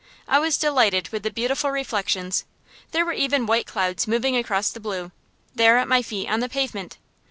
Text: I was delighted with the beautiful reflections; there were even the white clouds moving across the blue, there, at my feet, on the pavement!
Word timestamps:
I 0.27 0.39
was 0.39 0.57
delighted 0.57 1.09
with 1.09 1.21
the 1.21 1.29
beautiful 1.29 1.69
reflections; 1.69 2.43
there 2.89 3.05
were 3.05 3.13
even 3.13 3.43
the 3.45 3.45
white 3.45 3.67
clouds 3.67 4.07
moving 4.07 4.35
across 4.35 4.71
the 4.71 4.79
blue, 4.79 5.11
there, 5.53 5.77
at 5.77 5.87
my 5.87 6.01
feet, 6.01 6.27
on 6.27 6.39
the 6.39 6.49
pavement! 6.49 6.97